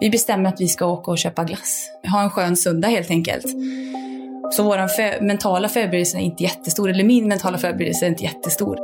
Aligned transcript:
Vi 0.00 0.10
bestämmer 0.10 0.48
att 0.48 0.60
vi 0.60 0.68
ska 0.68 0.86
åka 0.86 1.10
och 1.10 1.18
köpa 1.18 1.44
glass. 1.44 1.90
Ha 2.12 2.22
en 2.22 2.30
skön 2.30 2.56
söndag 2.56 2.88
helt 2.88 3.10
enkelt. 3.10 3.46
Så 4.50 4.62
vår 4.62 4.88
för 4.88 5.24
mentala 5.24 5.68
förberedelse 5.68 6.18
är 6.18 6.20
inte 6.20 6.42
jättestor, 6.42 6.90
eller 6.90 7.04
min 7.04 7.28
mentala 7.28 7.58
förberedelse 7.58 8.06
är 8.06 8.08
inte 8.08 8.24
jättestor. 8.24 8.78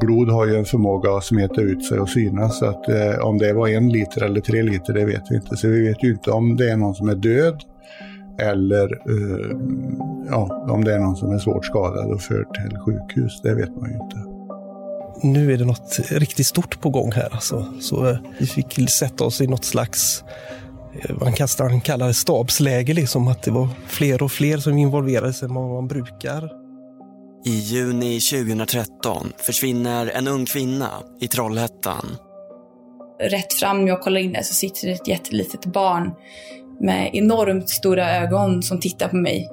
Blod 0.00 0.30
har 0.30 0.46
ju 0.46 0.56
en 0.56 0.64
förmåga 0.64 1.10
att 1.10 1.24
smeta 1.24 1.60
ut 1.60 1.84
sig 1.84 1.98
och 1.98 2.08
synas, 2.08 2.58
så 2.58 2.66
att 2.66 2.88
eh, 2.88 3.26
om 3.26 3.38
det 3.38 3.52
var 3.52 3.68
en 3.68 3.88
liter 3.88 4.24
eller 4.24 4.40
tre 4.40 4.62
liter, 4.62 4.92
det 4.92 5.04
vet 5.04 5.22
vi 5.30 5.36
inte. 5.36 5.56
Så 5.56 5.68
vi 5.68 5.88
vet 5.88 6.04
ju 6.04 6.10
inte 6.10 6.30
om 6.30 6.56
det 6.56 6.70
är 6.70 6.76
någon 6.76 6.94
som 6.94 7.08
är 7.08 7.14
död 7.14 7.62
eller 8.40 8.84
eh, 8.84 9.56
ja, 10.30 10.66
om 10.70 10.84
det 10.84 10.94
är 10.94 10.98
någon 10.98 11.16
som 11.16 11.32
är 11.32 11.38
svårt 11.38 11.64
skadad 11.64 12.12
och 12.12 12.20
förd 12.20 12.46
till 12.54 12.78
sjukhus. 12.78 13.40
Det 13.42 13.54
vet 13.54 13.76
man 13.76 13.90
ju 13.90 13.96
inte. 13.96 14.33
Nu 15.24 15.52
är 15.52 15.58
det 15.58 15.64
något 15.64 15.98
riktigt 16.10 16.46
stort 16.46 16.80
på 16.80 16.90
gång 16.90 17.12
här. 17.12 17.28
Alltså. 17.32 17.66
Så 17.80 18.08
eh, 18.08 18.16
vi 18.38 18.46
fick 18.46 18.90
sätta 18.90 19.24
oss 19.24 19.40
i 19.40 19.46
något 19.46 19.64
slags 19.64 20.24
eh, 21.02 21.16
man 21.20 21.32
kan 21.32 21.80
kalla 21.80 22.06
det 22.06 22.14
stabsläge, 22.14 22.94
liksom, 22.94 23.28
att 23.28 23.42
det 23.42 23.50
var 23.50 23.68
fler 23.86 24.22
och 24.22 24.32
fler 24.32 24.58
som 24.58 24.78
involverades 24.78 25.42
än 25.42 25.54
vad 25.54 25.70
man 25.70 25.88
brukar. 25.88 26.50
I 27.46 27.50
juni 27.50 28.20
2013 28.20 29.32
försvinner 29.36 30.06
en 30.06 30.28
ung 30.28 30.46
kvinna 30.46 30.90
i 31.20 31.28
Trollhättan. 31.28 32.16
Rätt 33.20 33.52
fram, 33.52 33.86
jag 33.86 34.00
kollar 34.00 34.20
in 34.20 34.32
där, 34.32 34.42
så 34.42 34.54
sitter 34.54 34.86
det 34.86 34.92
ett 34.92 35.08
jättelitet 35.08 35.66
barn 35.66 36.10
med 36.80 37.10
enormt 37.12 37.68
stora 37.68 38.16
ögon 38.16 38.62
som 38.62 38.80
tittar 38.80 39.08
på 39.08 39.16
mig. 39.16 39.50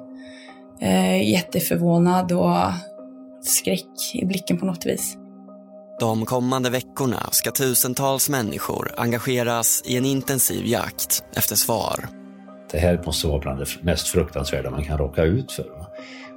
Eh, 0.80 1.30
jätteförvånad 1.30 2.32
och 2.32 2.56
skräck 3.42 4.14
i 4.14 4.24
blicken 4.24 4.58
på 4.58 4.66
något 4.66 4.86
vis. 4.86 5.16
De 6.02 6.26
kommande 6.26 6.70
veckorna 6.70 7.28
ska 7.30 7.50
tusentals 7.50 8.28
människor 8.28 8.90
engageras 8.96 9.82
i 9.86 9.96
en 9.96 10.04
intensiv 10.04 10.66
jakt 10.66 11.24
efter 11.36 11.56
svar. 11.56 12.08
Det 12.72 12.78
här 12.78 13.02
måste 13.06 13.26
vara 13.26 13.38
bland 13.38 13.58
det 13.58 13.66
mest 13.82 14.08
fruktansvärda 14.08 14.70
man 14.70 14.84
kan 14.84 14.98
råka 14.98 15.22
ut 15.22 15.52
för. 15.52 15.66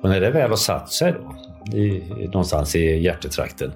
Och 0.03 0.09
när 0.09 0.21
det 0.21 0.31
väl 0.31 0.49
har 0.49 0.57
satt 0.57 0.91
sig 0.91 1.13
då, 1.13 1.77
i, 1.77 2.03
någonstans 2.25 2.75
i 2.75 2.79
hjärtetrakten, 2.79 3.71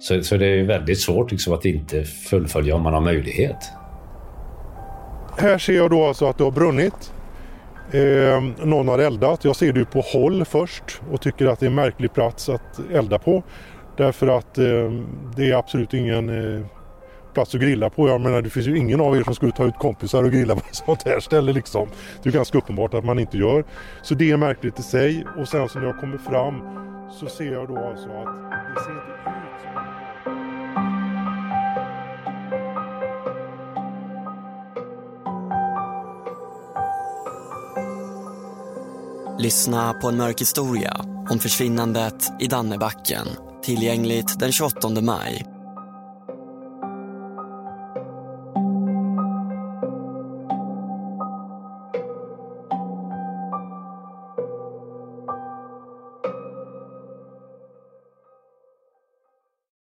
så, 0.00 0.22
så 0.22 0.36
det 0.36 0.46
är 0.46 0.64
väldigt 0.64 1.00
svårt 1.00 1.30
liksom 1.30 1.52
att 1.52 1.64
inte 1.64 2.04
fullfölja 2.04 2.74
om 2.74 2.82
man 2.82 2.94
har 2.94 3.00
möjlighet. 3.00 3.70
Här 5.38 5.58
ser 5.58 5.72
jag 5.76 5.90
då 5.90 6.06
alltså 6.06 6.26
att 6.26 6.38
det 6.38 6.44
har 6.44 6.50
brunnit. 6.50 7.12
Eh, 7.92 8.66
någon 8.66 8.88
har 8.88 8.98
eldat. 8.98 9.44
Jag 9.44 9.56
ser 9.56 9.72
det 9.72 9.84
på 9.84 10.00
håll 10.00 10.44
först 10.44 11.00
och 11.12 11.20
tycker 11.20 11.46
att 11.46 11.60
det 11.60 11.66
är 11.66 11.70
en 11.70 11.74
märklig 11.74 12.12
plats 12.12 12.48
att 12.48 12.80
elda 12.92 13.18
på. 13.18 13.42
Därför 13.96 14.38
att 14.38 14.58
eh, 14.58 14.64
det 15.36 15.50
är 15.50 15.54
absolut 15.54 15.94
ingen 15.94 16.28
eh, 16.28 16.66
plats 17.34 17.54
att 17.54 17.60
grilla 17.60 17.90
på. 17.90 18.08
Jag 18.08 18.20
menar 18.20 18.42
det 18.42 18.50
finns 18.50 18.66
ju 18.66 18.78
ingen 18.78 19.00
av 19.00 19.16
er 19.16 19.22
som 19.22 19.34
skulle 19.34 19.52
ta 19.52 19.64
ut 19.64 19.78
kompisar 19.78 20.24
och 20.24 20.32
grilla 20.32 20.54
på 20.54 20.60
ett 20.60 20.76
sånt 20.86 21.02
här 21.02 21.20
ställe 21.20 21.52
liksom. 21.52 21.88
Det 22.22 22.28
är 22.28 22.32
ganska 22.32 22.58
uppenbart 22.58 22.94
att 22.94 23.04
man 23.04 23.18
inte 23.18 23.38
gör. 23.38 23.64
Så 24.02 24.14
det 24.14 24.30
är 24.30 24.36
märkligt 24.36 24.78
i 24.78 24.82
sig 24.82 25.26
och 25.38 25.48
sen 25.48 25.68
så 25.68 25.78
när 25.78 25.86
jag 25.86 26.00
kommer 26.00 26.18
fram 26.18 26.54
så 27.12 27.26
ser 27.26 27.52
jag 27.52 27.68
då 27.68 27.78
alltså 27.78 28.08
att 28.08 28.50
det 28.74 28.80
ser 28.84 28.90
inte 28.90 29.10
ut 29.10 29.62
som 29.62 29.90
Lyssna 39.38 39.92
på 39.92 40.08
en 40.08 40.16
mörk 40.16 40.40
historia 40.40 40.96
om 41.30 41.38
försvinnandet 41.38 42.42
i 42.42 42.46
Dannebacken. 42.46 43.49
Tillgängligt 43.62 44.38
den 44.38 44.52
28 44.52 45.02
maj. 45.02 45.59